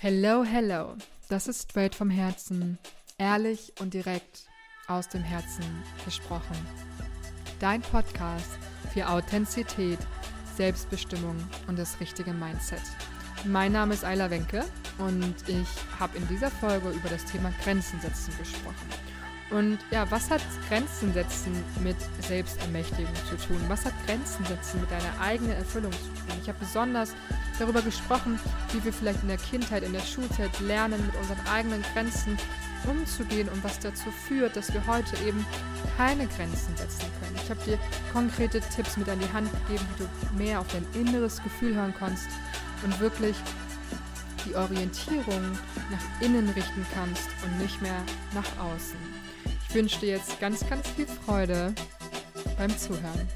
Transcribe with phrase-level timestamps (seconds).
[0.00, 0.94] Hello, hello.
[1.28, 2.78] Das ist straight vom Herzen,
[3.18, 4.44] ehrlich und direkt
[4.86, 5.64] aus dem Herzen
[6.04, 6.56] gesprochen.
[7.58, 8.48] Dein Podcast
[8.92, 9.98] für Authentizität,
[10.56, 11.34] Selbstbestimmung
[11.66, 12.80] und das richtige Mindset.
[13.44, 14.64] Mein Name ist Ayla Wenke
[14.98, 15.66] und ich
[15.98, 18.88] habe in dieser Folge über das Thema Grenzen setzen gesprochen.
[19.50, 23.60] Und ja, was hat Grenzen setzen mit Selbstermächtigung zu tun?
[23.66, 26.38] Was hat Grenzen setzen mit deiner eigenen Erfüllung zu tun?
[26.40, 27.14] Ich habe besonders
[27.58, 28.38] darüber gesprochen,
[28.72, 32.36] wie wir vielleicht in der Kindheit, in der Schulzeit lernen, mit unseren eigenen Grenzen
[32.88, 35.44] umzugehen und was dazu führt, dass wir heute eben
[35.96, 37.36] keine Grenzen setzen können.
[37.42, 37.78] Ich habe dir
[38.12, 41.94] konkrete Tipps mit an die Hand gegeben, wie du mehr auf dein inneres Gefühl hören
[41.98, 42.28] kannst
[42.84, 43.36] und wirklich
[44.46, 45.58] die Orientierung
[45.90, 48.02] nach innen richten kannst und nicht mehr
[48.34, 48.98] nach außen.
[49.68, 51.74] Ich wünsche dir jetzt ganz, ganz viel Freude
[52.56, 53.28] beim Zuhören.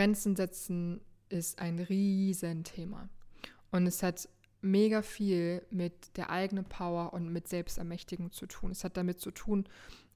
[0.00, 3.10] Grenzen setzen ist ein Riesenthema.
[3.70, 4.30] Und es hat
[4.62, 8.70] mega viel mit der eigenen Power und mit Selbstermächtigung zu tun.
[8.70, 9.66] Es hat damit zu tun,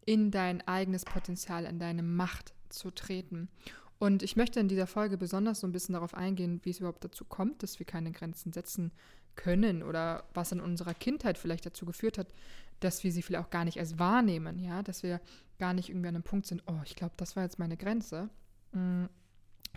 [0.07, 3.51] in dein eigenes Potenzial, in deine Macht zu treten.
[3.99, 7.05] Und ich möchte in dieser Folge besonders so ein bisschen darauf eingehen, wie es überhaupt
[7.05, 8.91] dazu kommt, dass wir keine Grenzen setzen
[9.37, 12.33] können oder was in unserer Kindheit vielleicht dazu geführt hat,
[12.81, 15.21] dass wir sie vielleicht auch gar nicht als wahrnehmen, ja, dass wir
[15.59, 18.31] gar nicht irgendwie an einem Punkt sind, oh, ich glaube, das war jetzt meine Grenze.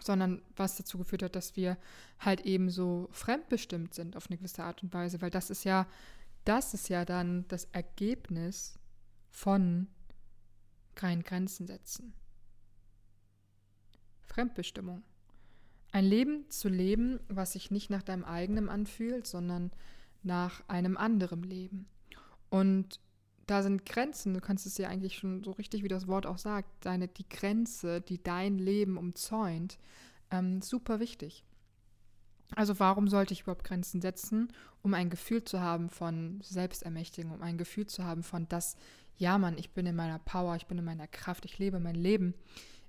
[0.02, 1.78] Sondern was dazu geführt hat, dass wir
[2.20, 5.88] halt eben so fremdbestimmt sind auf eine gewisse Art und Weise, weil das ist ja,
[6.45, 8.80] das ist ja dann das Ergebnis
[9.30, 9.88] von
[10.95, 12.14] keinen Grenzen setzen.
[14.26, 15.04] Fremdbestimmung.
[15.92, 19.72] Ein Leben zu leben, was sich nicht nach deinem eigenen anfühlt, sondern
[20.23, 21.88] nach einem anderen Leben.
[22.50, 23.00] Und
[23.48, 26.38] da sind Grenzen, du kannst es ja eigentlich schon so richtig, wie das Wort auch
[26.38, 29.80] sagt, deine, die Grenze, die dein Leben umzäunt,
[30.30, 31.44] ähm, super wichtig.
[32.56, 37.42] Also warum sollte ich überhaupt Grenzen setzen, um ein Gefühl zu haben von Selbstermächtigung, um
[37.42, 38.76] ein Gefühl zu haben von das,
[39.17, 41.95] ja Mann, ich bin in meiner Power, ich bin in meiner Kraft, ich lebe mein
[41.95, 42.33] Leben,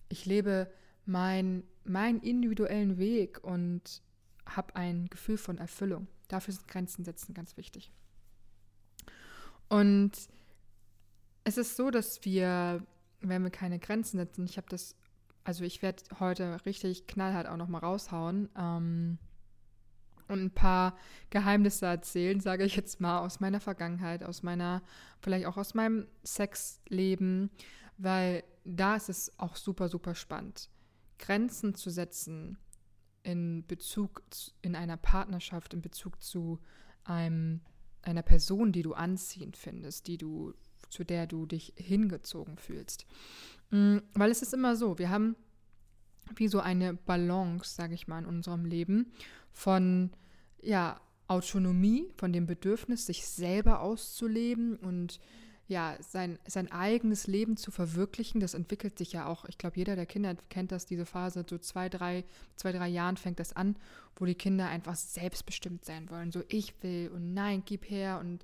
[0.08, 0.70] ich lebe
[1.06, 4.02] mein, meinen individuellen Weg und
[4.44, 6.08] habe ein Gefühl von Erfüllung.
[6.28, 7.90] Dafür sind Grenzen setzen ganz wichtig.
[9.68, 10.12] Und
[11.48, 12.86] es ist so, dass wir,
[13.20, 14.94] wenn wir keine Grenzen setzen, ich habe das,
[15.44, 19.18] also ich werde heute richtig knallhart auch nochmal raushauen ähm,
[20.28, 20.94] und ein paar
[21.30, 24.82] Geheimnisse erzählen, sage ich jetzt mal, aus meiner Vergangenheit, aus meiner,
[25.20, 27.50] vielleicht auch aus meinem Sexleben,
[27.96, 30.68] weil da ist es auch super, super spannend.
[31.18, 32.58] Grenzen zu setzen
[33.22, 34.22] in Bezug
[34.60, 36.60] in einer Partnerschaft, in Bezug zu
[37.04, 37.62] einem,
[38.02, 40.52] einer Person, die du anziehend findest, die du
[40.88, 43.06] zu der du dich hingezogen fühlst.
[43.70, 45.36] Mm, weil es ist immer so, wir haben
[46.34, 49.12] wie so eine Balance, sage ich mal, in unserem Leben
[49.52, 50.10] von
[50.60, 55.20] ja, Autonomie, von dem Bedürfnis, sich selber auszuleben und
[55.66, 59.44] ja, sein, sein eigenes Leben zu verwirklichen, das entwickelt sich ja auch.
[59.44, 62.24] Ich glaube, jeder der Kinder kennt das, diese Phase, so zwei, drei,
[62.56, 63.76] zwei, drei Jahren fängt das an,
[64.16, 66.32] wo die Kinder einfach selbstbestimmt sein wollen.
[66.32, 68.42] So, ich will und nein, gib her und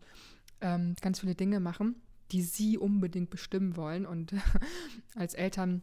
[0.60, 1.96] ähm, ganz viele Dinge machen
[2.32, 4.06] die sie unbedingt bestimmen wollen.
[4.06, 4.34] Und
[5.14, 5.82] als Eltern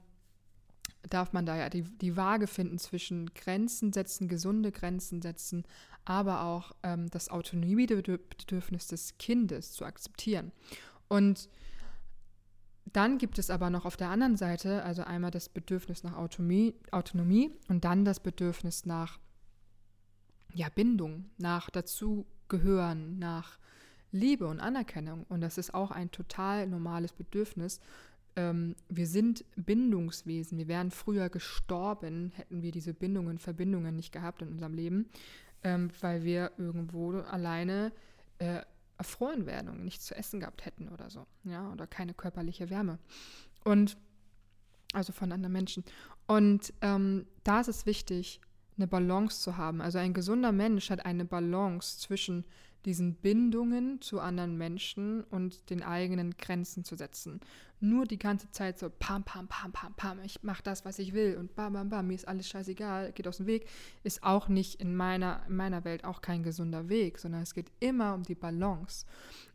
[1.09, 5.65] darf man da ja die, die Waage finden zwischen Grenzen setzen, gesunde Grenzen setzen,
[6.05, 10.51] aber auch ähm, das Autonomiebedürfnis des Kindes zu akzeptieren.
[11.07, 11.49] Und
[12.93, 16.75] dann gibt es aber noch auf der anderen Seite, also einmal das Bedürfnis nach Autonomie,
[16.91, 19.19] Autonomie und dann das Bedürfnis nach
[20.53, 23.59] ja, Bindung, nach dazugehören, nach
[24.11, 25.25] Liebe und Anerkennung.
[25.29, 27.79] Und das ist auch ein total normales Bedürfnis.
[28.35, 30.57] Ähm, wir sind Bindungswesen.
[30.57, 35.09] Wir wären früher gestorben, hätten wir diese Bindungen, Verbindungen nicht gehabt in unserem Leben,
[35.63, 37.91] ähm, weil wir irgendwo alleine
[38.39, 38.61] äh,
[38.97, 41.25] erfroren werden und nichts zu essen gehabt hätten oder so.
[41.43, 42.99] Ja, oder keine körperliche Wärme.
[43.63, 43.97] Und
[44.93, 45.83] also von anderen Menschen.
[46.27, 48.41] Und ähm, da ist es wichtig,
[48.77, 49.81] eine Balance zu haben.
[49.81, 52.45] Also ein gesunder Mensch hat eine Balance zwischen
[52.85, 57.39] diesen Bindungen zu anderen Menschen und den eigenen Grenzen zu setzen.
[57.79, 61.13] Nur die ganze Zeit so pam, pam, pam, pam, pam, ich mache das, was ich
[61.13, 63.67] will und bam, bam, bam, mir ist alles scheißegal, geht aus dem Weg,
[64.03, 67.71] ist auch nicht in meiner, in meiner Welt auch kein gesunder Weg, sondern es geht
[67.79, 69.05] immer um die Balance.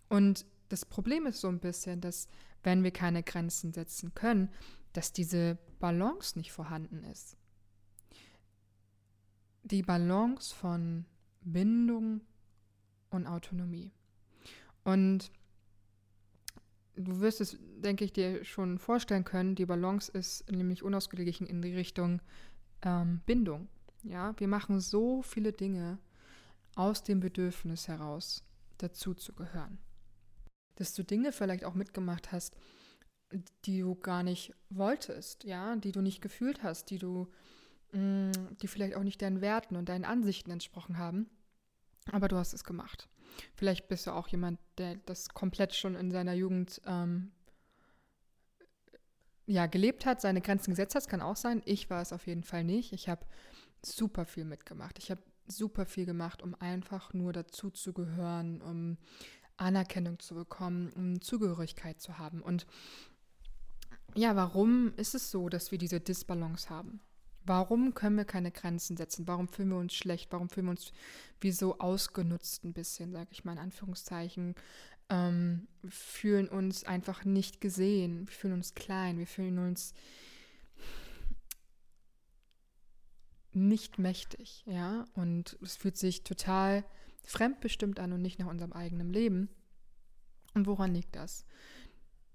[0.09, 2.29] Und das Problem ist so ein bisschen, dass
[2.63, 4.51] wenn wir keine Grenzen setzen können,
[4.93, 7.37] dass diese Balance nicht vorhanden ist.
[9.63, 11.05] Die Balance von
[11.43, 12.23] Bindung
[13.17, 13.91] und Autonomie.
[14.85, 15.33] Und
[16.97, 21.63] du wirst es, denke ich, dir schon vorstellen können, die Balance ist nämlich unausgeglichen in
[21.63, 22.21] die Richtung
[22.83, 23.69] ähm, Bindung.
[24.03, 25.99] Ja, wir machen so viele Dinge
[26.75, 28.45] aus dem Bedürfnis heraus,
[28.79, 29.79] dazu zu gehören.
[30.77, 32.57] Dass du Dinge vielleicht auch mitgemacht hast,
[33.65, 37.29] die du gar nicht wolltest, ja, die du nicht gefühlt hast, die du,
[37.93, 41.29] mh, mm, die vielleicht auch nicht deinen Werten und deinen Ansichten entsprochen haben,
[42.13, 43.09] aber du hast es gemacht.
[43.55, 47.33] Vielleicht bist du auch jemand, der das komplett schon in seiner Jugend ähm,
[49.47, 51.03] ja, gelebt hat, seine Grenzen gesetzt hat.
[51.03, 51.63] Das kann auch sein.
[51.65, 52.93] Ich war es auf jeden Fall nicht.
[52.93, 53.25] Ich habe
[53.83, 54.99] super viel mitgemacht.
[54.99, 58.99] Ich habe super viel gemacht, um einfach nur dazu zu gehören, um
[59.57, 62.43] Anerkennung zu bekommen, um Zugehörigkeit zu haben.
[62.43, 62.67] Und
[64.15, 67.01] ja, warum ist es so, dass wir diese Disbalance haben?
[67.47, 69.27] Warum können wir keine Grenzen setzen?
[69.29, 70.33] Warum fühlen wir uns schlecht?
[70.33, 70.93] Warum fühlen wir uns
[71.41, 74.55] wie so ausgenutzt ein bisschen, sage ich mal in Anführungszeichen?
[75.09, 78.27] Ähm, fühlen uns einfach nicht gesehen.
[78.27, 79.19] Wir fühlen uns klein.
[79.19, 79.95] Wir fühlen uns
[83.53, 85.05] nicht mächtig, ja.
[85.15, 86.85] Und es fühlt sich total
[87.23, 89.49] fremdbestimmt an und nicht nach unserem eigenen Leben.
[90.55, 91.45] Und woran liegt das?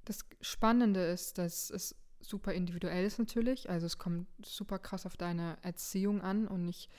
[0.06, 3.70] Das Spannende ist, dass es super individuell ist natürlich.
[3.70, 6.90] Also es kommt super krass auf deine Erziehung an und ich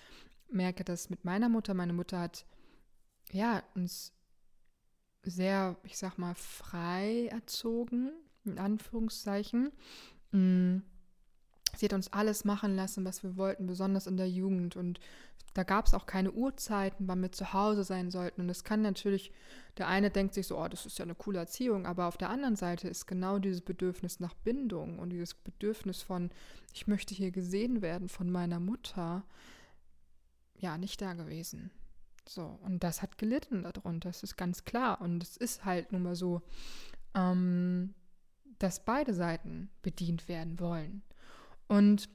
[0.48, 1.74] merke das mit meiner Mutter.
[1.74, 2.46] Meine Mutter hat
[3.30, 4.12] ja uns
[5.22, 8.12] sehr, ich sag mal, frei erzogen,
[8.44, 9.70] in Anführungszeichen.
[10.32, 10.78] Mm.
[11.74, 14.76] Sie hat uns alles machen lassen, was wir wollten, besonders in der Jugend.
[14.76, 15.00] Und
[15.54, 18.40] da gab es auch keine Uhrzeiten, wann wir zu Hause sein sollten.
[18.40, 19.32] Und das kann natürlich,
[19.76, 22.31] der eine denkt sich so, oh, das ist ja eine coole Erziehung, aber auf der
[22.31, 26.31] anderen Seite ist genau dieses Bedürfnis nach Bindung und dieses Bedürfnis von,
[26.72, 29.25] ich möchte hier gesehen werden von meiner Mutter,
[30.56, 31.70] ja, nicht da gewesen.
[32.28, 35.00] So, und das hat gelitten darunter, das ist ganz klar.
[35.00, 36.40] Und es ist halt nun mal so,
[37.14, 37.94] ähm,
[38.58, 41.02] dass beide Seiten bedient werden wollen.
[41.69, 42.08] Und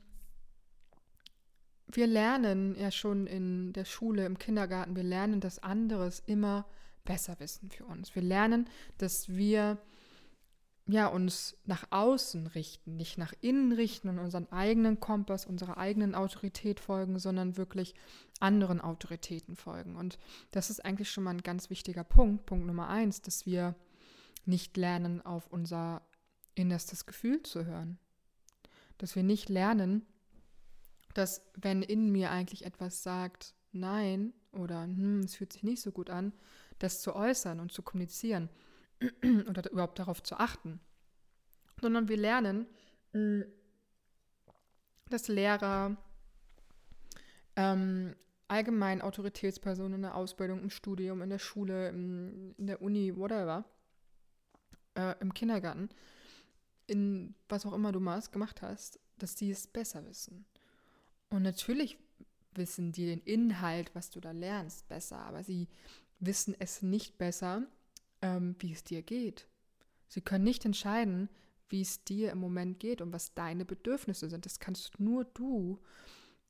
[1.92, 6.66] wir lernen ja schon in der Schule, im Kindergarten, wir lernen, dass anderes immer
[7.06, 8.14] besser wissen für uns.
[8.16, 8.68] Wir lernen,
[8.98, 9.78] dass wir
[10.90, 16.16] ja, uns nach außen richten, nicht nach innen richten und unseren eigenen Kompass, unserer eigenen
[16.16, 17.94] Autorität folgen, sondern wirklich
[18.40, 19.98] anderen Autoritäten folgen.
[19.98, 20.18] Und
[20.52, 23.76] das ist eigentlich schon mal ein ganz wichtiger Punkt, Punkt Nummer eins, dass wir
[24.46, 26.02] nicht lernen, auf unser
[26.56, 28.00] innerstes Gefühl zu hören.
[28.98, 30.06] Dass wir nicht lernen,
[31.18, 35.92] dass wenn in mir eigentlich etwas sagt, nein oder hm, es fühlt sich nicht so
[35.92, 36.32] gut an,
[36.80, 38.50] das zu äußern und zu kommunizieren
[39.50, 40.80] oder überhaupt darauf zu achten,
[41.82, 42.68] sondern wir lernen,
[43.14, 43.46] hm,
[45.10, 45.98] dass Lehrer,
[47.56, 48.16] ähm,
[48.48, 53.66] allgemein Autoritätspersonen in der Ausbildung, im Studium, in der Schule, in, in der Uni, whatever,
[54.96, 55.90] äh, im Kindergarten,
[56.86, 60.46] in was auch immer du machst, gemacht hast, dass die es besser wissen.
[61.30, 61.98] Und natürlich
[62.54, 65.68] wissen die den Inhalt, was du da lernst, besser, aber sie
[66.20, 67.64] wissen es nicht besser,
[68.22, 69.48] ähm, wie es dir geht.
[70.08, 71.30] Sie können nicht entscheiden,
[71.70, 74.46] wie es dir im Moment geht und was deine Bedürfnisse sind.
[74.46, 75.80] Das kannst nur du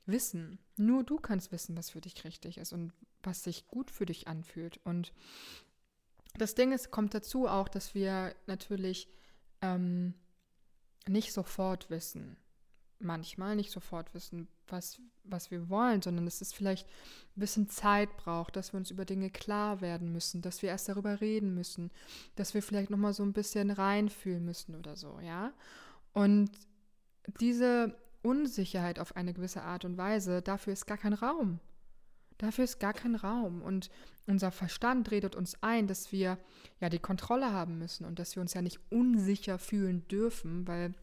[0.06, 0.60] wissen.
[0.78, 4.28] Nur du kannst wissen, was für dich richtig ist und was sich gut für dich
[4.28, 4.80] anfühlt.
[4.84, 5.12] Und
[6.38, 9.10] das Ding ist, kommt dazu auch, dass wir natürlich
[9.62, 10.14] ähm,
[11.08, 12.38] nicht sofort wissen,
[13.00, 16.88] manchmal nicht sofort wissen, was, was wir wollen, sondern dass es vielleicht
[17.36, 20.90] ein bisschen Zeit braucht, dass wir uns über Dinge klar werden müssen, dass wir erst
[20.90, 21.92] darüber reden müssen,
[22.36, 25.54] dass wir vielleicht nochmal so ein bisschen reinfühlen müssen oder so, ja.
[26.14, 26.52] Und
[27.40, 31.60] diese Unsicherheit auf eine gewisse Art und Weise, dafür ist gar kein Raum.
[32.38, 33.62] Dafür ist gar kein Raum.
[33.62, 33.90] Und
[34.28, 36.38] unser Verstand redet uns ein, dass wir
[36.80, 40.94] ja die Kontrolle haben müssen und dass wir uns ja nicht unsicher fühlen dürfen, weil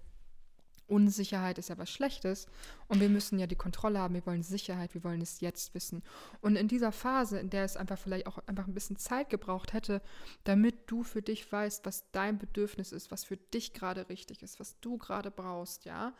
[0.87, 2.47] Unsicherheit ist ja was Schlechtes
[2.89, 6.03] und wir müssen ja die Kontrolle haben, wir wollen Sicherheit, wir wollen es jetzt wissen.
[6.41, 9.73] Und in dieser Phase, in der es einfach vielleicht auch einfach ein bisschen Zeit gebraucht
[9.73, 10.03] hätte,
[10.45, 14.61] damit du für dich weißt, was dein Bedürfnis ist, was für dich gerade richtig ist,
[14.61, 16.13] was du gerade brauchst, ja,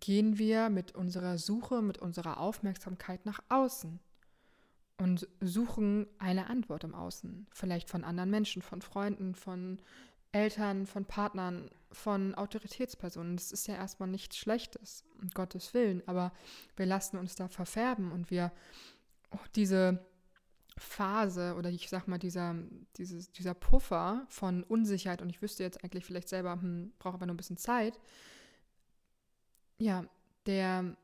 [0.00, 3.98] gehen wir mit unserer Suche, mit unserer Aufmerksamkeit nach außen
[4.98, 9.78] und suchen eine Antwort im Außen, vielleicht von anderen Menschen, von Freunden, von
[10.32, 13.36] Eltern, von Partnern, von Autoritätspersonen.
[13.36, 16.32] Das ist ja erstmal nichts Schlechtes, um Gottes Willen, aber
[16.76, 18.52] wir lassen uns da verfärben und wir
[19.30, 20.04] oh, diese
[20.78, 22.54] Phase oder ich sag mal, dieser,
[22.96, 27.26] dieses, dieser Puffer von Unsicherheit und ich wüsste jetzt eigentlich vielleicht selber, hm, brauche aber
[27.26, 27.98] nur ein bisschen Zeit,
[29.78, 30.04] ja,
[30.46, 30.96] der,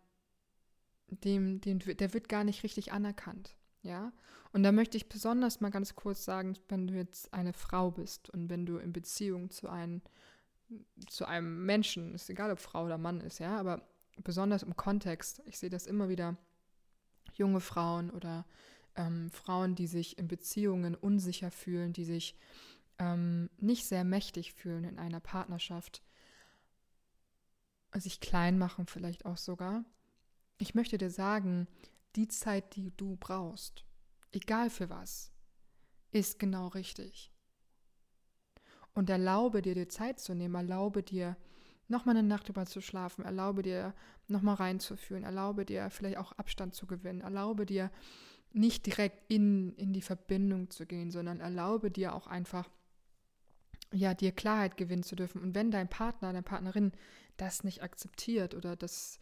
[1.08, 3.56] dem, dem, der wird gar nicht richtig anerkannt.
[3.82, 4.12] Ja,
[4.52, 8.30] und da möchte ich besonders mal ganz kurz sagen, wenn du jetzt eine Frau bist
[8.30, 10.02] und wenn du in Beziehung zu einem,
[11.08, 13.82] zu einem Menschen, ist egal ob Frau oder Mann ist, ja, aber
[14.22, 16.36] besonders im Kontext, ich sehe das immer wieder,
[17.34, 18.46] junge Frauen oder
[18.94, 22.36] ähm, Frauen, die sich in Beziehungen unsicher fühlen, die sich
[22.98, 26.02] ähm, nicht sehr mächtig fühlen in einer Partnerschaft,
[27.94, 29.84] sich klein machen vielleicht auch sogar.
[30.58, 31.66] Ich möchte dir sagen,
[32.16, 33.84] die Zeit, die du brauchst,
[34.32, 35.32] egal für was,
[36.10, 37.32] ist genau richtig.
[38.94, 41.36] Und erlaube dir die Zeit zu nehmen, erlaube dir
[41.88, 43.94] nochmal eine Nacht über zu schlafen, erlaube dir
[44.28, 47.90] nochmal reinzufühlen, erlaube dir vielleicht auch Abstand zu gewinnen, erlaube dir
[48.52, 52.68] nicht direkt in, in die Verbindung zu gehen, sondern erlaube dir auch einfach,
[53.92, 55.40] ja, dir Klarheit gewinnen zu dürfen.
[55.40, 56.92] Und wenn dein Partner, deine Partnerin
[57.36, 59.20] das nicht akzeptiert oder das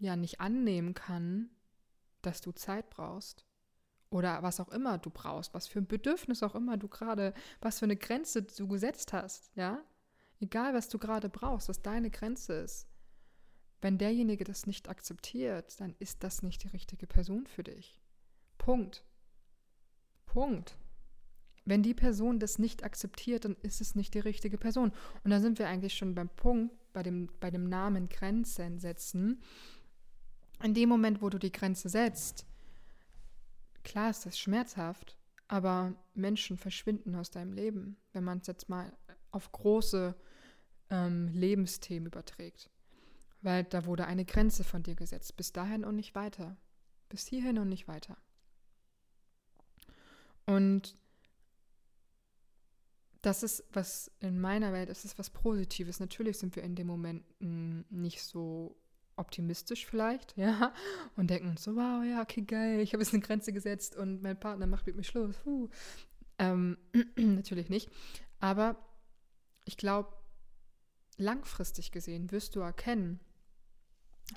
[0.00, 1.50] ja nicht annehmen kann,
[2.22, 3.44] dass du Zeit brauchst
[4.12, 7.78] oder was auch immer du brauchst, was für ein Bedürfnis auch immer du gerade, was
[7.78, 9.82] für eine Grenze du gesetzt hast, ja?
[10.40, 12.88] Egal, was du gerade brauchst, was deine Grenze ist.
[13.80, 18.00] Wenn derjenige das nicht akzeptiert, dann ist das nicht die richtige Person für dich.
[18.58, 19.04] Punkt.
[20.26, 20.76] Punkt.
[21.64, 24.92] Wenn die Person das nicht akzeptiert, dann ist es nicht die richtige Person.
[25.22, 29.42] Und da sind wir eigentlich schon beim Punkt, bei dem, bei dem Namen Grenzen setzen
[30.62, 32.46] in dem Moment, wo du die Grenze setzt,
[33.84, 35.16] klar ist das schmerzhaft,
[35.48, 38.92] aber Menschen verschwinden aus deinem Leben, wenn man es jetzt mal
[39.30, 40.14] auf große
[40.90, 42.70] ähm, Lebensthemen überträgt.
[43.40, 45.36] Weil da wurde eine Grenze von dir gesetzt.
[45.36, 46.56] Bis dahin und nicht weiter.
[47.08, 48.16] Bis hierhin und nicht weiter.
[50.46, 50.96] Und
[53.20, 56.00] das ist was in meiner Welt, ist es was Positives.
[56.00, 58.76] Natürlich sind wir in dem Moment nicht so
[59.16, 60.72] optimistisch vielleicht, ja,
[61.16, 64.38] und denken so, wow, ja, okay, geil, ich habe jetzt eine Grenze gesetzt und mein
[64.38, 65.36] Partner macht mit mir Schluss.
[66.38, 66.76] Ähm,
[67.16, 67.90] natürlich nicht.
[68.40, 68.76] Aber
[69.64, 70.12] ich glaube,
[71.16, 73.20] langfristig gesehen wirst du erkennen,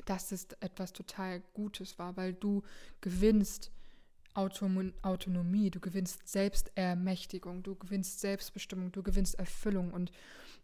[0.06, 2.64] dass es etwas total Gutes war, weil du
[3.02, 3.72] gewinnst
[4.34, 10.12] Autonomie, du gewinnst Selbstermächtigung, du gewinnst Selbstbestimmung, du gewinnst Erfüllung und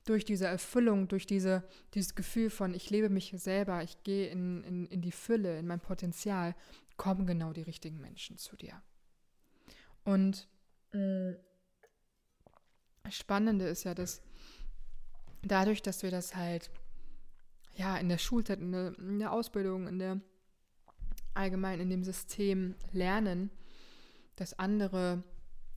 [0.06, 4.64] durch diese Erfüllung, durch diese, dieses Gefühl von, ich lebe mich selber, ich gehe in,
[4.64, 6.56] in, in die Fülle, in mein Potenzial,
[6.98, 8.82] kommen genau die richtigen Menschen zu dir.
[10.04, 10.48] Und
[10.92, 11.34] äh,
[13.10, 14.22] Spannende ist ja, dass
[15.42, 16.72] dadurch, dass wir das halt
[17.76, 20.22] ja in der Schulzeit, in der, in der Ausbildung, in der
[21.34, 23.52] allgemein in dem System lernen,
[24.36, 25.24] dass andere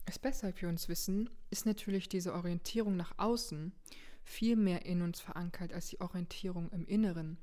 [0.05, 3.73] es besser für uns wissen, ist natürlich diese Orientierung nach außen
[4.25, 7.37] viel mehr in uns verankert als die Orientierung im Inneren.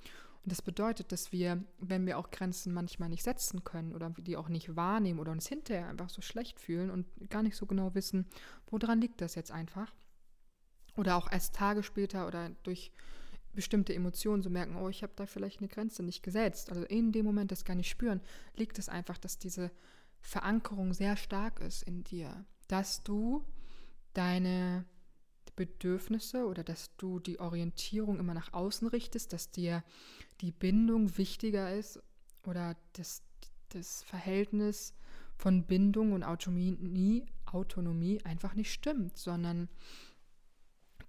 [0.45, 4.37] Und das bedeutet, dass wir, wenn wir auch Grenzen manchmal nicht setzen können oder die
[4.37, 7.95] auch nicht wahrnehmen oder uns hinterher einfach so schlecht fühlen und gar nicht so genau
[7.95, 8.27] wissen,
[8.67, 9.95] woran liegt das jetzt einfach,
[10.97, 12.93] oder auch erst Tage später oder durch
[13.55, 16.71] bestimmte Emotionen so merken, oh, ich habe da vielleicht eine Grenze nicht gesetzt.
[16.71, 18.21] Also in dem Moment das gar nicht spüren,
[18.57, 19.71] liegt es einfach, dass diese
[20.21, 23.45] Verankerung sehr stark ist in dir, dass du
[24.15, 24.85] deine
[25.67, 29.85] Bedürfnisse oder dass du die Orientierung immer nach außen richtest, dass dir
[30.41, 32.03] die Bindung wichtiger ist
[32.45, 33.23] oder das,
[33.69, 34.95] das Verhältnis
[35.37, 39.69] von Bindung und Autonomie, Autonomie einfach nicht stimmt, sondern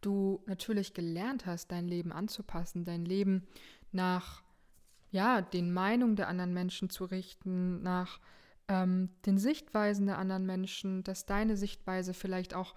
[0.01, 3.47] du natürlich gelernt hast, dein Leben anzupassen, dein Leben
[3.91, 4.43] nach
[5.11, 8.19] ja, den Meinungen der anderen Menschen zu richten, nach
[8.67, 12.73] ähm, den Sichtweisen der anderen Menschen, dass deine Sichtweise vielleicht auch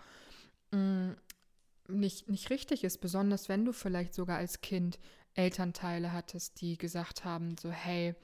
[0.72, 1.16] mh, mm,
[1.88, 4.98] nicht, nicht richtig ist, besonders wenn du vielleicht sogar als Kind
[5.34, 8.14] Elternteile hattest, die gesagt haben, so hey,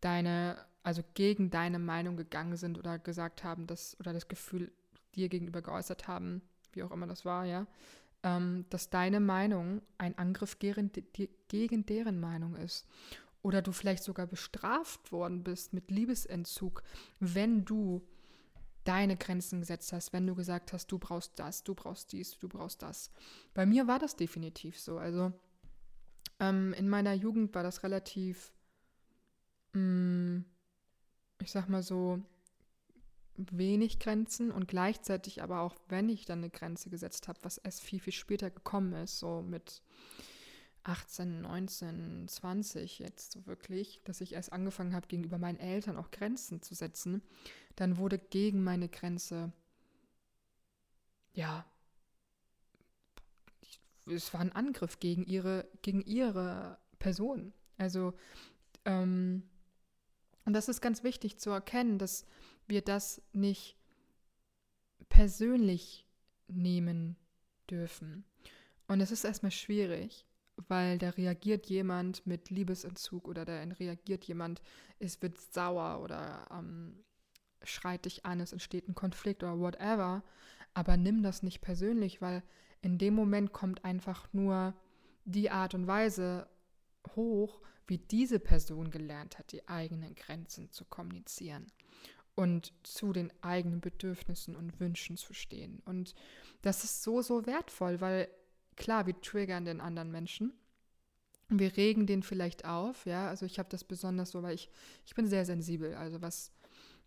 [0.00, 4.72] deine, also gegen deine Meinung gegangen sind oder gesagt haben, dass, oder das Gefühl
[5.14, 7.66] dir gegenüber geäußert haben, wie auch immer das war, ja,
[8.22, 10.90] ähm, dass deine Meinung ein Angriff gegen,
[11.48, 12.86] gegen deren Meinung ist.
[13.42, 16.82] Oder du vielleicht sogar bestraft worden bist mit Liebesentzug,
[17.20, 18.06] wenn du
[18.90, 22.48] deine Grenzen gesetzt hast, wenn du gesagt hast, du brauchst das, du brauchst dies, du
[22.48, 23.12] brauchst das.
[23.54, 24.98] Bei mir war das definitiv so.
[24.98, 25.32] Also
[26.40, 28.52] ähm, in meiner Jugend war das relativ,
[29.74, 30.44] mh, mm,
[31.40, 32.20] ich sag mal so,
[33.36, 37.82] wenig Grenzen und gleichzeitig aber auch, wenn ich dann eine Grenze gesetzt habe, was erst
[37.82, 39.82] viel, viel später gekommen ist, so mit
[40.82, 46.10] 18, 19, 20 jetzt so wirklich, dass ich erst angefangen habe, gegenüber meinen Eltern auch
[46.10, 47.22] Grenzen zu setzen,
[47.76, 49.52] dann wurde gegen meine Grenze,
[51.34, 51.64] ja,
[54.06, 57.52] es war ein Angriff gegen ihre, gegen ihre Person.
[57.78, 58.14] Also,
[58.84, 59.48] ähm,
[60.44, 62.26] und das ist ganz wichtig zu erkennen, dass
[62.66, 63.76] wir das nicht
[65.08, 66.06] persönlich
[66.48, 67.16] nehmen
[67.68, 68.24] dürfen.
[68.88, 70.26] Und es ist erstmal schwierig,
[70.68, 74.60] weil da reagiert jemand mit Liebesentzug oder da reagiert jemand,
[74.98, 77.04] es wird sauer oder ähm,
[77.62, 80.22] schreit dich an, es entsteht ein Konflikt oder whatever.
[80.74, 82.42] Aber nimm das nicht persönlich, weil
[82.80, 84.74] in dem Moment kommt einfach nur
[85.24, 86.48] die Art und Weise
[87.14, 91.66] hoch, wie diese Person gelernt hat, die eigenen Grenzen zu kommunizieren
[92.36, 95.82] und zu den eigenen Bedürfnissen und Wünschen zu stehen.
[95.84, 96.14] Und
[96.62, 98.28] das ist so, so wertvoll, weil
[98.76, 100.52] klar, wir triggern den anderen Menschen.
[101.48, 103.28] Wir regen den vielleicht auf, ja.
[103.28, 104.70] Also ich habe das besonders so, weil ich,
[105.04, 105.94] ich bin sehr sensibel.
[105.94, 106.52] Also was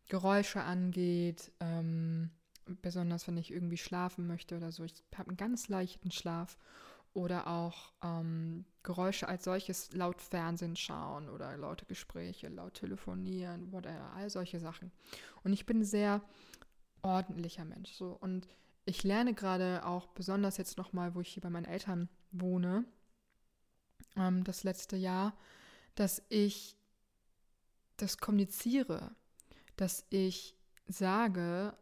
[0.07, 2.29] Geräusche angeht, ähm,
[2.81, 4.83] besonders wenn ich irgendwie schlafen möchte oder so.
[4.83, 6.57] Ich habe einen ganz leichten Schlaf
[7.13, 14.11] oder auch ähm, Geräusche als solches laut Fernsehen schauen oder laute Gespräche, laut telefonieren, whatever,
[14.15, 14.91] all solche Sachen.
[15.43, 16.21] Und ich bin ein sehr
[17.01, 17.91] ordentlicher Mensch.
[17.93, 18.17] So.
[18.19, 18.47] Und
[18.85, 22.85] ich lerne gerade auch besonders jetzt nochmal, wo ich hier bei meinen Eltern wohne,
[24.15, 25.37] ähm, das letzte Jahr,
[25.95, 26.75] dass ich
[27.97, 29.11] das kommuniziere,
[29.75, 30.55] dass ich
[30.87, 31.75] sage,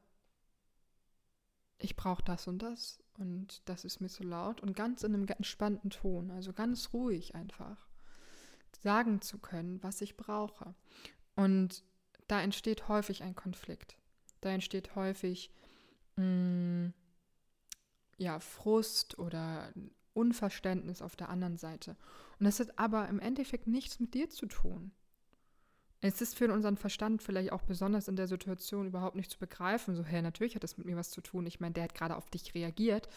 [1.77, 5.27] ich brauche das und das und das ist mir zu laut und ganz in einem
[5.27, 7.89] entspannten Ton, also ganz ruhig einfach
[8.79, 10.73] sagen zu können, was ich brauche.
[11.35, 11.83] Und
[12.27, 13.97] da entsteht häufig ein Konflikt.
[14.41, 15.51] Da entsteht häufig
[16.15, 16.93] mh, mm,
[18.17, 19.73] ja, Frust oder
[20.13, 21.95] Unverständnis auf der anderen Seite.
[22.39, 24.91] Und das hat aber im Endeffekt nichts mit dir zu tun.
[26.03, 29.95] Es ist für unseren Verstand vielleicht auch besonders in der Situation überhaupt nicht zu begreifen,
[29.95, 31.45] so, hey, natürlich hat das mit mir was zu tun.
[31.45, 33.07] Ich meine, der hat gerade auf dich reagiert.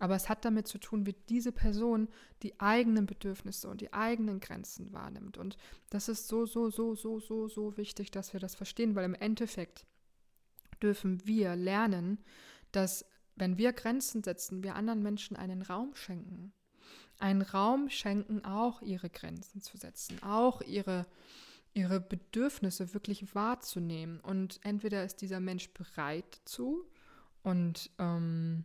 [0.00, 2.08] Aber es hat damit zu tun, wie diese Person
[2.42, 5.38] die eigenen Bedürfnisse und die eigenen Grenzen wahrnimmt.
[5.38, 5.56] Und
[5.90, 9.14] das ist so, so, so, so, so, so wichtig, dass wir das verstehen, weil im
[9.14, 9.86] Endeffekt
[10.82, 12.18] dürfen wir lernen,
[12.72, 13.04] dass
[13.36, 16.52] wenn wir Grenzen setzen, wir anderen Menschen einen Raum schenken.
[17.20, 21.06] Einen Raum schenken, auch ihre Grenzen zu setzen, auch ihre
[21.74, 24.20] ihre Bedürfnisse wirklich wahrzunehmen.
[24.20, 26.84] Und entweder ist dieser Mensch bereit zu
[27.42, 28.64] und ähm,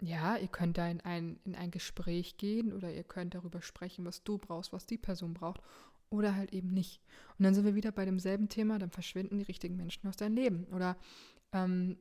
[0.00, 4.04] ja, ihr könnt da in ein, in ein Gespräch gehen oder ihr könnt darüber sprechen,
[4.04, 5.62] was du brauchst, was die Person braucht
[6.10, 7.00] oder halt eben nicht.
[7.38, 10.34] Und dann sind wir wieder bei demselben Thema, dann verschwinden die richtigen Menschen aus deinem
[10.34, 10.64] Leben.
[10.72, 10.96] Oder
[11.52, 11.98] ähm,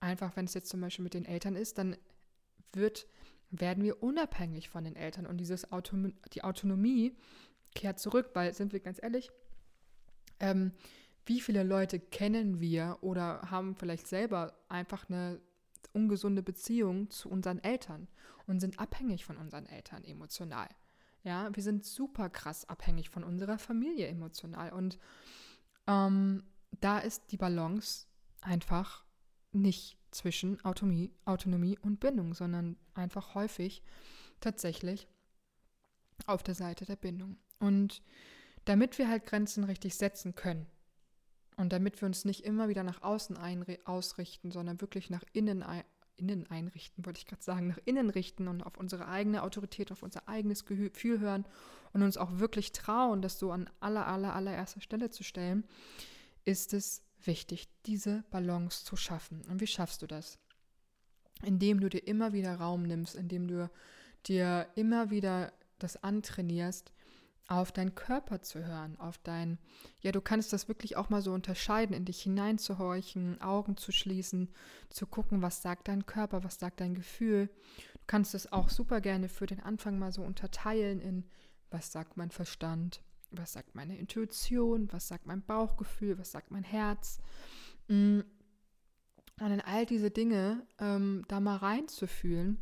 [0.00, 1.96] einfach, wenn es jetzt zum Beispiel mit den Eltern ist, dann
[2.72, 3.06] wird,
[3.50, 5.96] werden wir unabhängig von den Eltern und dieses Auto,
[6.32, 7.14] die Autonomie
[7.74, 9.30] kehrt zurück, weil, sind wir ganz ehrlich,
[10.40, 10.72] ähm,
[11.24, 15.40] wie viele Leute kennen wir oder haben vielleicht selber einfach eine
[15.92, 18.08] ungesunde Beziehung zu unseren Eltern
[18.46, 20.68] und sind abhängig von unseren Eltern emotional.
[21.22, 24.98] Ja, wir sind super krass abhängig von unserer Familie emotional und
[25.86, 26.42] ähm,
[26.80, 28.06] da ist die Balance
[28.40, 29.04] einfach
[29.52, 33.82] nicht zwischen Autonomie, Autonomie und Bindung, sondern einfach häufig
[34.40, 35.06] tatsächlich
[36.26, 37.36] auf der Seite der Bindung.
[37.62, 38.02] Und
[38.64, 40.66] damit wir halt Grenzen richtig setzen können
[41.56, 43.38] und damit wir uns nicht immer wieder nach außen
[43.84, 45.64] ausrichten, sondern wirklich nach innen,
[46.16, 50.02] innen einrichten, wollte ich gerade sagen, nach innen richten und auf unsere eigene Autorität, auf
[50.02, 51.44] unser eigenes Gefühl hören
[51.92, 55.62] und uns auch wirklich trauen, das so an aller, aller, allererster Stelle zu stellen,
[56.44, 59.42] ist es wichtig, diese Balance zu schaffen.
[59.48, 60.40] Und wie schaffst du das?
[61.44, 63.70] Indem du dir immer wieder Raum nimmst, indem du
[64.26, 66.92] dir immer wieder das antrainierst,
[67.48, 69.58] auf deinen Körper zu hören, auf dein,
[70.00, 74.50] ja, du kannst das wirklich auch mal so unterscheiden, in dich hineinzuhorchen, Augen zu schließen,
[74.88, 77.48] zu gucken, was sagt dein Körper, was sagt dein Gefühl.
[77.94, 81.24] Du kannst es auch super gerne für den Anfang mal so unterteilen in,
[81.70, 86.64] was sagt mein Verstand, was sagt meine Intuition, was sagt mein Bauchgefühl, was sagt mein
[86.64, 87.18] Herz.
[87.88, 88.20] Mm.
[89.40, 92.60] Und in all diese Dinge ähm, da mal reinzufühlen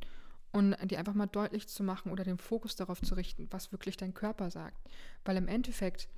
[0.53, 3.97] und dir einfach mal deutlich zu machen oder den Fokus darauf zu richten, was wirklich
[3.97, 4.89] dein Körper sagt.
[5.25, 6.09] Weil im Endeffekt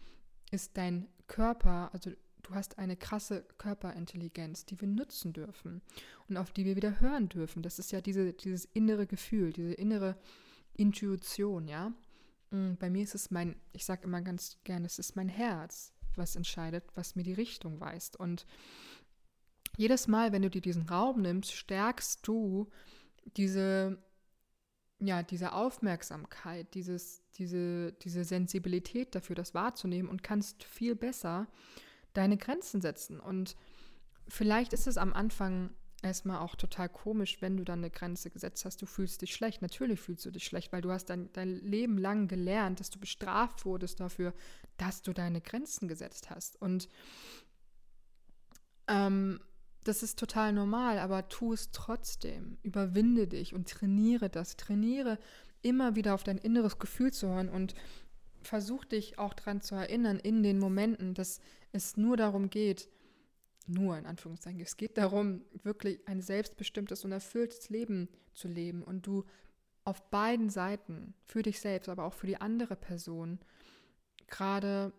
[0.51, 2.11] ist dein Körper, also
[2.43, 5.83] du hast eine krasse Körperintelligenz, die wir nutzen dürfen
[6.29, 7.63] und auf die wir wieder hören dürfen.
[7.63, 10.17] Das ist ja diese, dieses innere Gefühl, diese innere
[10.75, 11.93] Intuition, ja.
[12.51, 15.93] Mm, bei mir ist es mein, ich sage immer ganz gerne, es ist mein Herz,
[16.17, 18.17] was entscheidet, was mir die Richtung weist.
[18.17, 18.47] Und
[19.77, 22.71] jedes Mal, wenn du dir diesen Raum nimmst, stärkst du
[23.37, 23.99] diese
[25.05, 31.49] ja, diese Aufmerksamkeit, dieses, diese, diese Sensibilität dafür, das wahrzunehmen und kannst viel besser
[32.13, 33.19] deine Grenzen setzen.
[33.19, 33.57] Und
[34.29, 35.71] vielleicht ist es am Anfang
[36.03, 39.61] erstmal auch total komisch, wenn du dann eine Grenze gesetzt hast, du fühlst dich schlecht.
[39.61, 43.01] Natürlich fühlst du dich schlecht, weil du hast dein, dein Leben lang gelernt, dass du
[43.01, 44.35] bestraft wurdest dafür,
[44.77, 46.61] dass du deine Grenzen gesetzt hast.
[46.61, 46.89] Und
[48.89, 49.41] ähm,
[49.85, 52.59] das ist total normal, aber tu es trotzdem.
[52.63, 54.57] Überwinde dich und trainiere das.
[54.57, 55.19] Trainiere
[55.63, 57.75] immer wieder auf dein inneres Gefühl zu hören und
[58.43, 61.41] versuch dich auch daran zu erinnern in den Momenten, dass
[61.73, 62.89] es nur darum geht,
[63.67, 69.07] nur in Anführungszeichen, es geht darum, wirklich ein selbstbestimmtes und erfülltes Leben zu leben und
[69.07, 69.25] du
[69.85, 73.41] auf beiden Seiten, für dich selbst, aber auch für die andere Person,
[74.27, 74.93] gerade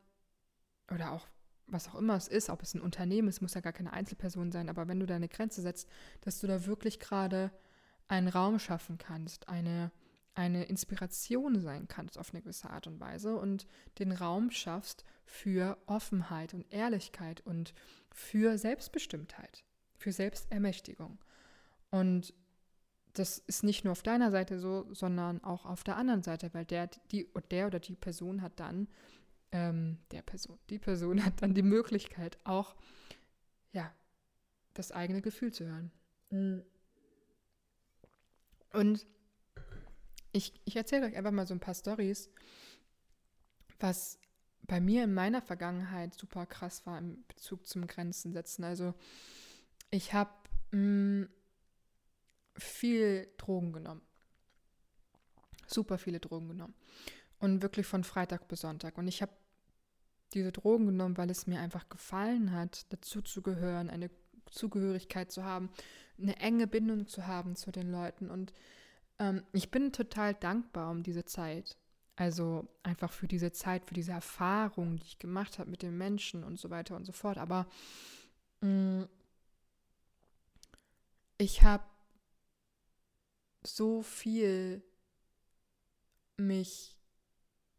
[0.91, 1.27] oder auch
[1.73, 4.51] was auch immer es ist, ob es ein Unternehmen ist, muss ja gar keine Einzelperson
[4.51, 5.89] sein, aber wenn du deine Grenze setzt,
[6.21, 7.51] dass du da wirklich gerade
[8.07, 9.91] einen Raum schaffen kannst, eine,
[10.35, 13.67] eine Inspiration sein kannst auf eine gewisse Art und Weise und
[13.99, 17.73] den Raum schaffst für Offenheit und Ehrlichkeit und
[18.11, 19.63] für Selbstbestimmtheit,
[19.97, 21.17] für Selbstermächtigung.
[21.89, 22.33] Und
[23.13, 26.65] das ist nicht nur auf deiner Seite so, sondern auch auf der anderen Seite, weil
[26.65, 28.87] der, die, der oder die Person hat dann
[29.53, 30.59] ähm, der Person.
[30.69, 32.75] Die Person hat dann die Möglichkeit, auch
[33.71, 33.93] ja,
[34.73, 35.91] das eigene Gefühl zu hören.
[36.31, 36.63] Mhm.
[38.73, 39.05] Und
[40.31, 42.29] ich, ich erzähle euch einfach mal so ein paar Stories,
[43.79, 44.19] was
[44.63, 48.63] bei mir in meiner Vergangenheit super krass war im Bezug zum Grenzen setzen.
[48.63, 48.95] Also
[49.91, 50.31] ich habe
[50.71, 51.25] mm,
[52.57, 54.01] viel Drogen genommen.
[55.67, 56.73] Super viele Drogen genommen.
[57.37, 58.97] Und wirklich von Freitag bis Sonntag.
[58.97, 59.33] Und ich habe
[60.33, 64.09] diese Drogen genommen, weil es mir einfach gefallen hat, dazu zu gehören, eine
[64.49, 65.69] Zugehörigkeit zu haben,
[66.19, 68.29] eine enge Bindung zu haben zu den Leuten.
[68.29, 68.53] Und
[69.19, 71.77] ähm, ich bin total dankbar um diese Zeit.
[72.15, 76.43] Also einfach für diese Zeit, für diese Erfahrung, die ich gemacht habe mit den Menschen
[76.43, 77.37] und so weiter und so fort.
[77.37, 77.65] Aber
[78.61, 79.09] mh, mm,
[81.39, 81.83] ich habe
[83.63, 84.83] so viel
[86.37, 86.97] mich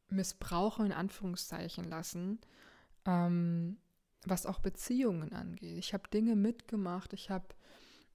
[0.09, 2.39] missbrauchen in Anführungszeichen lassen,
[3.07, 3.79] ähm,
[4.25, 5.79] was auch Beziehungen angeht.
[5.79, 7.47] Ich habe Dinge mitgemacht, ich habe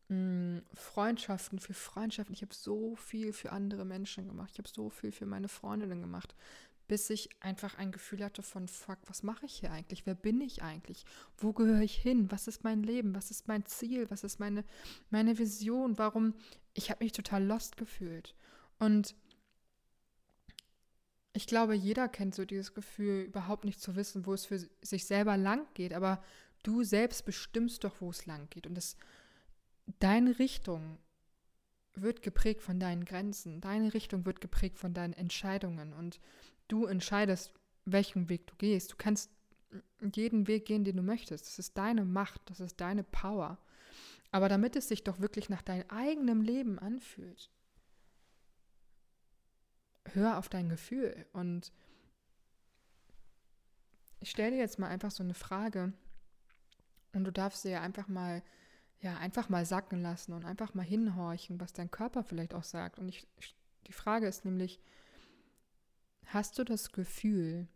[0.07, 4.89] mm, Freundschaften für Freundschaften, ich habe so viel für andere Menschen gemacht, ich habe so
[4.89, 6.35] viel für meine Freundinnen gemacht,
[6.87, 10.07] bis ich einfach ein Gefühl hatte von, fuck, was mache ich hier eigentlich?
[10.07, 11.05] Wer bin ich eigentlich?
[11.37, 12.31] Wo gehöre ich hin?
[12.31, 13.13] Was ist mein Leben?
[13.13, 14.09] Was ist mein Ziel?
[14.09, 14.65] Was ist meine,
[15.11, 15.99] meine Vision?
[15.99, 16.33] Warum?
[16.73, 18.35] Ich habe mich total lost gefühlt.
[18.79, 19.15] Und
[21.33, 25.05] ich glaube, jeder kennt so dieses Gefühl, überhaupt nicht zu wissen, wo es für sich
[25.05, 26.23] selber lang geht, aber
[26.63, 28.65] du selbst bestimmst doch, wo es lang geht.
[28.65, 28.97] Und das,
[29.99, 30.97] deine Richtung
[31.93, 36.19] wird geprägt von deinen Grenzen, deine Richtung wird geprägt von deinen Entscheidungen und
[36.67, 37.53] du entscheidest,
[37.85, 38.91] welchen Weg du gehst.
[38.91, 39.31] Du kannst
[40.15, 41.45] jeden Weg gehen, den du möchtest.
[41.45, 43.59] Das ist deine Macht, das ist deine Power.
[44.31, 47.49] Aber damit es sich doch wirklich nach deinem eigenen Leben anfühlt,
[50.13, 51.71] hör auf dein Gefühl und
[54.19, 55.93] ich stelle dir jetzt mal einfach so eine Frage
[57.13, 58.43] und du darfst sie ja einfach mal,
[59.01, 62.99] ja, einfach mal sacken lassen und einfach mal hinhorchen, was dein Körper vielleicht auch sagt.
[62.99, 63.25] Und ich,
[63.87, 64.79] die Frage ist nämlich,
[66.25, 67.67] hast du das Gefühl,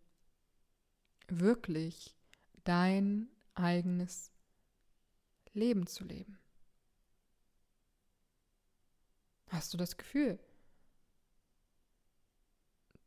[1.27, 2.15] wirklich
[2.63, 4.31] dein eigenes
[5.53, 6.37] Leben zu leben?
[9.49, 10.39] Hast du das Gefühl?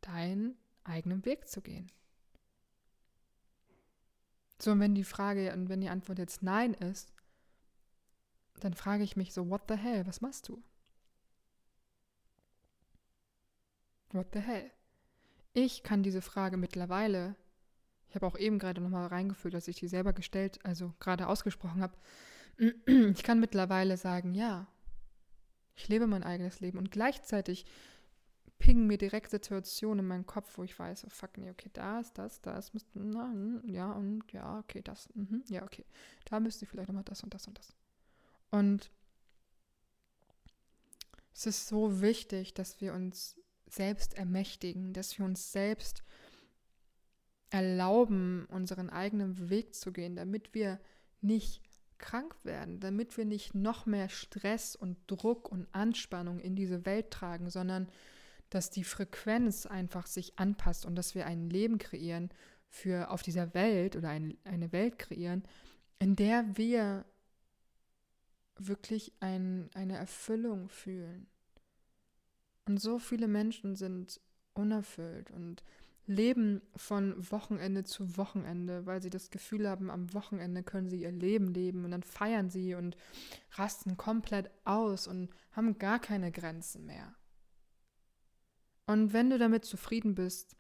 [0.06, 1.90] Deinen eigenen Weg zu gehen.
[4.60, 7.12] So, und wenn die Frage und wenn die Antwort jetzt Nein ist,
[8.60, 10.62] dann frage ich mich so, what the hell, was machst du?
[14.12, 14.70] What the hell?
[15.52, 17.36] Ich kann diese Frage mittlerweile,
[18.08, 21.82] ich habe auch eben gerade nochmal reingefühlt, dass ich die selber gestellt, also gerade ausgesprochen
[21.82, 21.96] habe,
[22.86, 24.66] ich kann mittlerweile sagen, ja,
[25.74, 27.66] ich lebe mein eigenes Leben und gleichzeitig
[28.58, 32.12] pingen mir direkt Situationen in meinen Kopf, wo ich weiß, oh fuck, nee, okay, das,
[32.12, 35.84] das, das müsste, na, hm, ja, und ja, okay, das, mh, ja, okay.
[36.24, 37.74] Da müsste ich vielleicht nochmal das und das und das.
[38.50, 38.90] Und
[41.34, 43.36] es ist so wichtig, dass wir uns
[43.68, 46.02] selbst ermächtigen, dass wir uns selbst
[47.50, 50.80] erlauben, unseren eigenen Weg zu gehen, damit wir
[51.20, 51.62] nicht
[51.98, 57.10] krank werden, damit wir nicht noch mehr Stress und Druck und Anspannung in diese Welt
[57.10, 57.88] tragen, sondern
[58.50, 62.30] dass die Frequenz einfach sich anpasst und dass wir ein Leben kreieren
[62.68, 65.44] für auf dieser Welt oder ein, eine Welt kreieren,
[65.98, 67.04] in der wir
[68.58, 71.26] wirklich ein, eine Erfüllung fühlen.
[72.66, 74.20] Und so viele Menschen sind
[74.54, 75.62] unerfüllt und
[76.06, 81.12] leben von Wochenende zu Wochenende, weil sie das Gefühl haben, am Wochenende können sie ihr
[81.12, 82.96] Leben leben und dann feiern sie und
[83.52, 87.14] rasten komplett aus und haben gar keine Grenzen mehr.
[88.86, 90.56] Und wenn du damit zufrieden bist,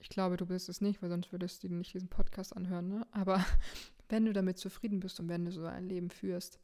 [0.00, 3.06] ich glaube, du bist es nicht, weil sonst würdest du nicht diesen Podcast anhören, ne?
[3.12, 3.44] Aber
[4.08, 6.58] wenn du damit zufrieden bist und wenn du so ein Leben führst,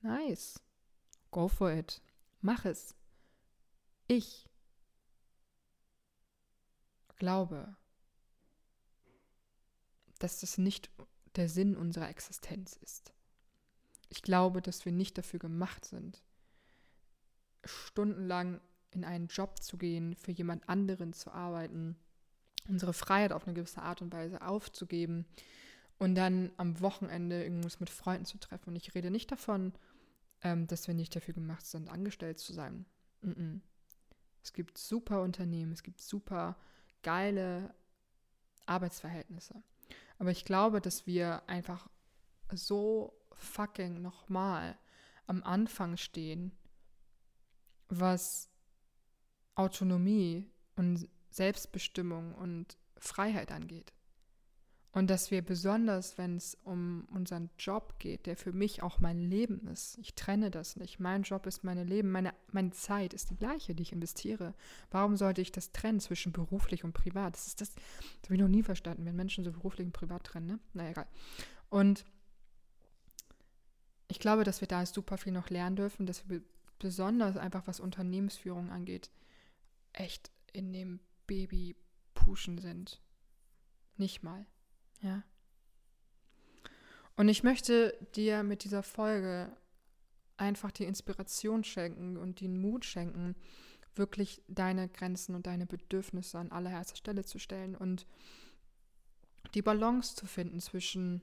[0.00, 0.62] nice.
[1.32, 2.00] Go for it.
[2.40, 2.94] Mach es.
[4.06, 4.48] Ich
[7.16, 7.76] glaube,
[10.20, 10.90] dass das nicht
[11.34, 13.12] der Sinn unserer Existenz ist.
[14.08, 16.22] Ich glaube, dass wir nicht dafür gemacht sind,
[17.64, 21.96] stundenlang in einen Job zu gehen, für jemand anderen zu arbeiten,
[22.68, 25.26] unsere Freiheit auf eine gewisse Art und Weise aufzugeben
[25.98, 28.70] und dann am Wochenende irgendwas mit Freunden zu treffen.
[28.70, 29.72] Und ich rede nicht davon,
[30.42, 32.86] ähm, dass wir nicht dafür gemacht sind, angestellt zu sein.
[33.22, 33.60] Mm -mm.
[34.42, 36.56] Es gibt super Unternehmen, es gibt super
[37.02, 37.74] geile
[38.66, 39.62] Arbeitsverhältnisse.
[40.18, 41.88] Aber ich glaube, dass wir einfach
[42.52, 44.78] so fucking nochmal
[45.26, 46.52] am Anfang stehen,
[47.88, 48.48] was
[49.54, 53.92] Autonomie und Selbstbestimmung und Freiheit angeht.
[54.96, 59.18] Und dass wir besonders, wenn es um unseren Job geht, der für mich auch mein
[59.18, 60.98] Leben ist, ich trenne das nicht.
[60.98, 64.54] Mein Job ist mein Leben, meine, meine Zeit ist die gleiche, die ich investiere.
[64.90, 67.34] Warum sollte ich das trennen zwischen beruflich und privat?
[67.34, 67.84] Das ist das, das
[68.24, 70.46] habe ich noch nie verstanden, wenn Menschen so beruflich und privat trennen.
[70.46, 70.58] Ne?
[70.72, 71.06] Na egal.
[71.68, 72.06] Und
[74.08, 76.40] ich glaube, dass wir da super viel noch lernen dürfen, dass wir
[76.78, 79.10] besonders einfach, was Unternehmensführung angeht,
[79.92, 83.00] echt in dem Baby-Puschen sind.
[83.96, 84.46] Nicht mal.
[85.00, 85.22] Ja.
[87.16, 89.56] Und ich möchte dir mit dieser Folge
[90.36, 93.34] einfach die Inspiration schenken und den Mut schenken,
[93.94, 98.06] wirklich deine Grenzen und deine Bedürfnisse an allererster Stelle zu stellen und
[99.54, 101.22] die Balance zu finden zwischen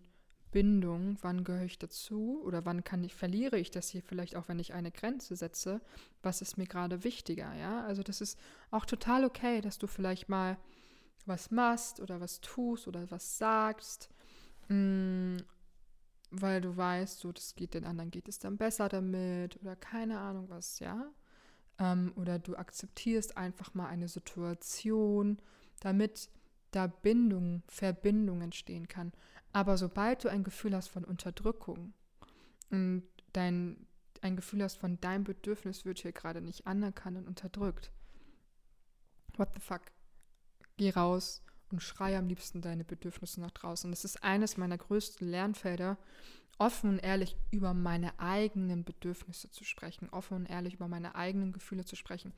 [0.54, 4.48] Bindung, wann gehöre ich dazu oder wann kann ich, verliere ich das hier vielleicht auch,
[4.48, 5.82] wenn ich eine Grenze setze,
[6.22, 7.84] was ist mir gerade wichtiger, ja?
[7.86, 8.40] Also das ist
[8.70, 10.58] auch total okay, dass du vielleicht mal
[11.26, 14.10] was machst oder was tust oder was sagst,
[14.70, 15.38] mh, mm,
[16.30, 20.20] weil du weißt, so das geht den anderen geht es dann besser damit oder keine
[20.20, 21.12] Ahnung was, ja?
[21.80, 25.40] Ähm, oder du akzeptierst einfach mal eine Situation,
[25.80, 26.30] damit
[26.70, 29.14] da Bindung, Verbindung entstehen kann.
[29.54, 31.94] Aber sobald du ein Gefühl hast von Unterdrückung
[32.72, 33.88] und dein,
[34.22, 37.92] ein Gefühl hast von dein Bedürfnis wird hier gerade nicht anerkannt und unterdrückt,
[39.38, 39.82] what the fuck?
[40.78, 43.92] Geh raus und schrei am liebsten deine Bedürfnisse nach draußen.
[43.92, 46.00] Das ist eines meiner größten Lernfelder,
[46.58, 51.52] offen und ehrlich über meine eigenen Bedürfnisse zu sprechen, offen und ehrlich über meine eigenen
[51.52, 52.34] Gefühle zu sprechen.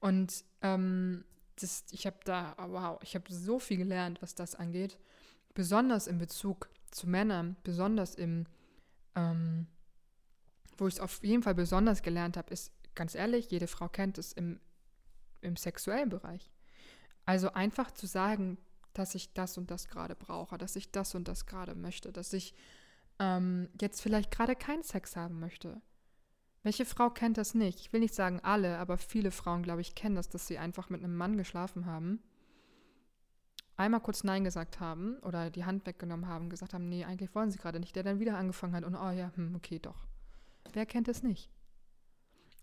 [0.00, 1.24] Und ähm,
[1.56, 4.98] das, ich habe da, wow, ich habe so viel gelernt, was das angeht
[5.54, 8.46] besonders in Bezug zu Männern, besonders im,
[9.14, 9.66] ähm,
[10.76, 14.18] wo ich es auf jeden Fall besonders gelernt habe, ist, ganz ehrlich, jede Frau kennt
[14.18, 14.60] es im,
[15.40, 16.50] im sexuellen Bereich.
[17.24, 18.58] Also einfach zu sagen,
[18.92, 22.32] dass ich das und das gerade brauche, dass ich das und das gerade möchte, dass
[22.32, 22.54] ich
[23.18, 25.80] ähm, jetzt vielleicht gerade keinen Sex haben möchte.
[26.62, 27.80] Welche Frau kennt das nicht?
[27.80, 30.90] Ich will nicht sagen alle, aber viele Frauen, glaube ich, kennen das, dass sie einfach
[30.90, 32.22] mit einem Mann geschlafen haben
[33.82, 37.50] einmal kurz Nein gesagt haben oder die Hand weggenommen haben, gesagt haben, nee, eigentlich wollen
[37.50, 40.06] sie gerade nicht, der dann wieder angefangen hat und oh ja, hm, okay, doch.
[40.72, 41.50] Wer kennt es nicht?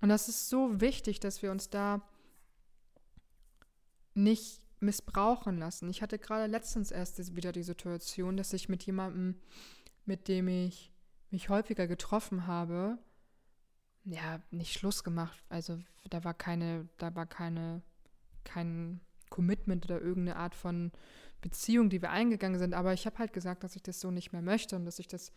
[0.01, 2.01] Und das ist so wichtig, dass wir uns da
[4.13, 5.89] nicht missbrauchen lassen.
[5.89, 9.35] Ich hatte gerade letztens erst wieder die Situation, dass ich mit jemandem,
[10.05, 10.91] mit dem ich
[11.29, 12.97] mich häufiger getroffen habe,
[14.05, 15.43] ja, nicht Schluss gemacht.
[15.49, 15.79] Also
[16.09, 17.81] da war keine, da war keine,
[18.45, 20.91] kein Commitment oder irgendeine Art von
[21.41, 22.73] Beziehung, die wir eingegangen sind.
[22.73, 25.07] Aber ich habe halt gesagt, dass ich das so nicht mehr möchte und dass ich
[25.07, 25.31] das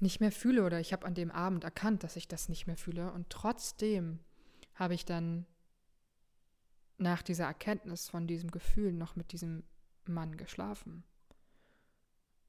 [0.00, 2.76] nicht mehr fühle oder ich habe an dem Abend erkannt, dass ich das nicht mehr
[2.76, 3.12] fühle.
[3.12, 4.18] Und trotzdem
[4.74, 5.46] habe ich dann
[6.98, 9.64] nach dieser Erkenntnis von diesem Gefühl noch mit diesem
[10.06, 11.04] Mann geschlafen.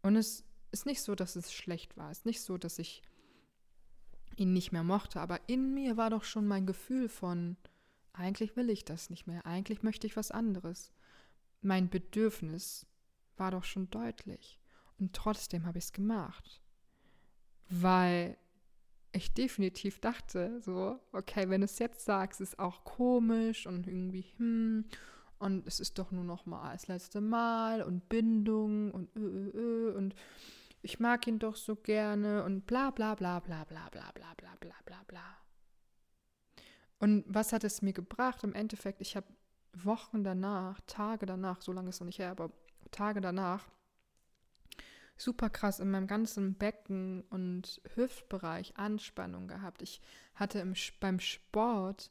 [0.02, 2.12] Und es ist nicht so, dass es schlecht war.
[2.12, 3.02] Es ist nicht so, dass ich
[4.36, 7.56] ihn nicht mehr mochte, aber in mir war doch schon mein Gefühl von,
[8.14, 10.92] eigentlich will ich das nicht mehr, eigentlich möchte ich was anderes.
[11.62, 12.86] Mein Bedürfnis
[13.38, 14.60] war doch schon deutlich.
[15.00, 16.62] Und trotzdem habe ich es gemacht.
[17.70, 18.38] Weil
[19.12, 24.26] ich definitiv dachte, so, okay, wenn du es jetzt sagst, ist auch komisch und irgendwie,
[24.38, 24.86] hm,
[25.40, 29.52] und es ist doch nur noch mal das letzte Mal und Bindung und ö, ö,
[29.54, 30.16] ö, und
[30.82, 34.56] ich mag ihn doch so gerne und bla bla bla bla bla bla bla bla
[34.60, 35.38] bla bla bla.
[37.04, 38.46] Und was hat es mir gebracht?
[38.46, 39.28] Im Endeffekt, ich habe
[39.74, 42.50] Wochen danach, Tage danach, so lange ist es noch nicht her, aber
[42.92, 43.68] Tage danach,
[45.18, 49.82] super krass in meinem ganzen Becken und Hüftbereich Anspannung gehabt.
[49.82, 50.00] Ich
[50.34, 52.10] hatte im, beim Sport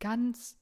[0.00, 0.58] ganz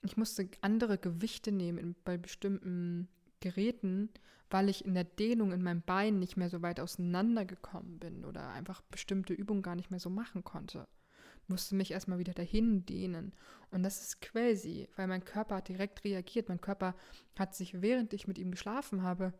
[0.00, 4.08] ich musste andere Gewichte nehmen bei bestimmten Geräten,
[4.48, 8.48] weil ich in der Dehnung in meinem Bein nicht mehr so weit auseinandergekommen bin oder
[8.48, 10.88] einfach bestimmte Übungen gar nicht mehr so machen konnte.
[11.50, 13.32] Musste mich erstmal wieder dahin dehnen.
[13.72, 16.48] Und das ist crazy, weil mein Körper hat direkt reagiert.
[16.48, 16.94] Mein Körper
[17.36, 19.34] hat sich, während ich mit ihm geschlafen habe,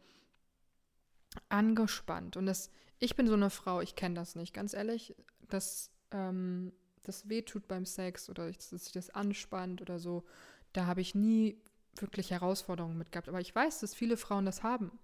[1.48, 2.36] angespannt.
[2.36, 2.68] Und das,
[2.98, 4.52] ich bin so eine Frau, ich kenne das nicht.
[4.52, 5.14] Ganz ehrlich,
[5.48, 6.72] dass ähm,
[7.04, 10.24] das wehtut beim Sex oder dass sich das anspannt oder so,
[10.72, 11.62] da habe ich nie
[11.94, 13.28] wirklich Herausforderungen mit gehabt.
[13.28, 14.98] Aber ich weiß, dass viele Frauen das haben.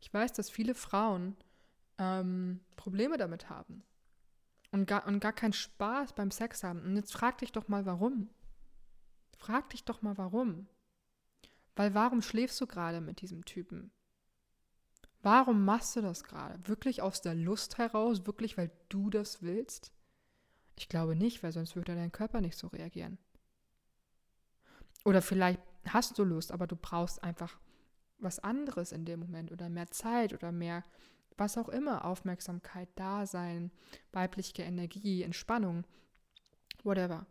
[0.00, 1.36] Ich weiß, dass viele Frauen
[1.98, 3.82] ähm, Probleme damit haben
[4.70, 6.82] und gar, und gar keinen Spaß beim Sex haben.
[6.82, 8.30] Und jetzt frag dich doch mal, warum.
[9.36, 10.68] Frag dich doch mal, warum.
[11.76, 13.92] Weil warum schläfst du gerade mit diesem Typen?
[15.22, 16.58] Warum machst du das gerade?
[16.68, 18.26] Wirklich aus der Lust heraus?
[18.26, 19.92] Wirklich, weil du das willst?
[20.76, 23.18] Ich glaube nicht, weil sonst würde dein Körper nicht so reagieren.
[25.04, 27.58] Oder vielleicht hast du Lust, aber du brauchst einfach
[28.18, 30.84] was anderes in dem Moment oder mehr Zeit oder mehr,
[31.38, 33.70] was auch immer, Aufmerksamkeit, Dasein,
[34.12, 35.84] weibliche Energie, Entspannung,
[36.82, 37.26] whatever.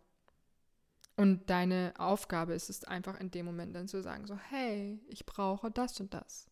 [1.15, 5.25] Und deine Aufgabe ist es einfach in dem Moment dann zu sagen, so, hey, ich
[5.25, 6.47] brauche das und das.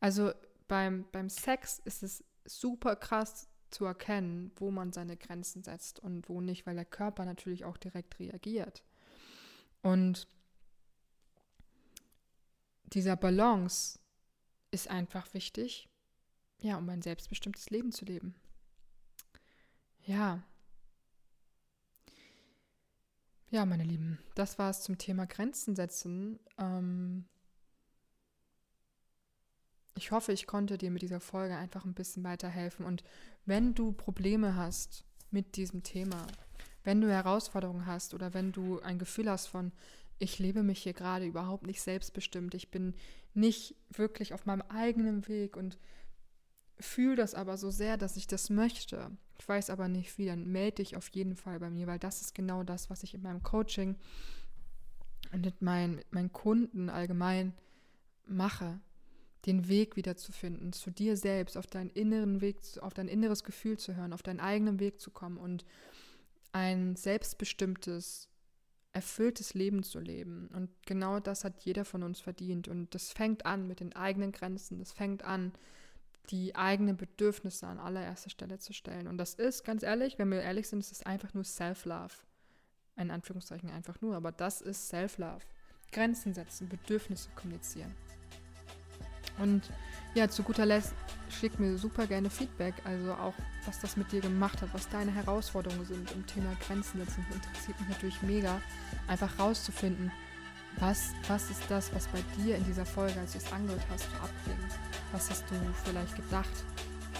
[0.00, 0.32] Also
[0.68, 6.28] beim, beim Sex ist es super krass zu erkennen, wo man seine Grenzen setzt und
[6.28, 8.84] wo nicht, weil der Körper natürlich auch direkt reagiert.
[9.82, 10.28] Und
[12.84, 13.98] dieser Balance
[14.70, 15.88] ist einfach wichtig,
[16.62, 18.34] ja, um ein selbstbestimmtes Leben zu leben.
[20.04, 20.42] Ja.
[23.50, 26.38] Ja, meine Lieben, das war es zum Thema Grenzen setzen.
[26.58, 27.26] Ähm
[29.94, 32.86] ich hoffe, ich konnte dir mit dieser Folge einfach ein bisschen weiterhelfen.
[32.86, 33.04] Und
[33.44, 36.26] wenn du Probleme hast mit diesem Thema,
[36.84, 39.72] wenn du Herausforderungen hast oder wenn du ein Gefühl hast von,
[40.18, 42.94] ich lebe mich hier gerade überhaupt nicht selbstbestimmt, ich bin
[43.34, 45.78] nicht wirklich auf meinem eigenen Weg und
[46.84, 49.10] fühle das aber so sehr, dass ich das möchte.
[49.38, 52.20] Ich weiß aber nicht wie, dann melde dich auf jeden Fall bei mir, weil das
[52.20, 53.96] ist genau das, was ich in meinem Coaching
[55.32, 57.54] und mit meinen, mit meinen Kunden allgemein
[58.26, 58.80] mache.
[59.46, 63.96] Den Weg wiederzufinden, zu dir selbst, auf deinen inneren Weg, auf dein inneres Gefühl zu
[63.96, 65.64] hören, auf deinen eigenen Weg zu kommen und
[66.52, 68.28] ein selbstbestimmtes,
[68.92, 70.48] erfülltes Leben zu leben.
[70.54, 72.68] Und genau das hat jeder von uns verdient.
[72.68, 74.78] Und das fängt an mit den eigenen Grenzen.
[74.78, 75.52] Das fängt an,
[76.30, 79.08] die eigenen Bedürfnisse an allererster Stelle zu stellen.
[79.08, 82.14] Und das ist, ganz ehrlich, wenn wir ehrlich sind, ist es einfach nur Self-Love.
[82.96, 85.40] In Anführungszeichen einfach nur, aber das ist Self-Love.
[85.90, 87.94] Grenzen setzen, Bedürfnisse kommunizieren.
[89.38, 89.70] Und
[90.14, 90.94] ja, zu guter Letzt
[91.30, 95.10] schick mir super gerne Feedback, also auch, was das mit dir gemacht hat, was deine
[95.10, 97.24] Herausforderungen sind im Thema Grenzen setzen.
[97.28, 98.60] Das interessiert mich natürlich mega,
[99.08, 100.12] einfach rauszufinden,
[100.78, 104.04] was, was ist das, was bei dir in dieser Folge, als du es angehört hast,
[104.04, 104.58] so abging.
[105.12, 106.64] Was hast du vielleicht gedacht?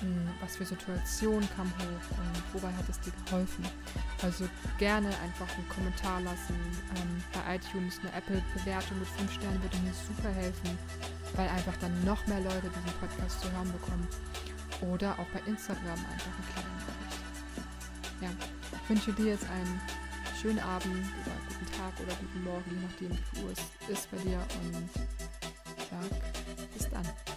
[0.01, 3.65] Hm, was für Situationen kam hoch und wobei hat es dir geholfen?
[4.23, 6.57] Also gerne einfach einen Kommentar lassen.
[6.97, 10.79] Ähm, bei iTunes eine Apple-Bewertung mit 5 Sternen würde mir super helfen
[11.35, 14.07] weil einfach dann noch mehr Leute diesen Podcast zu hören bekommen.
[14.93, 17.23] Oder auch bei Instagram einfach einen kleinen Bericht.
[18.21, 18.31] Ja,
[18.83, 19.81] ich wünsche dir jetzt einen
[20.41, 24.11] schönen Abend oder guten Tag oder guten Morgen, je nachdem wie viel Uhr es ist
[24.11, 24.91] bei dir und
[25.89, 27.32] sag bis dann.